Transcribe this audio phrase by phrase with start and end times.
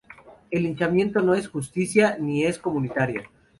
[0.49, 3.29] El linchamiento no es justicia ni es comunitaria.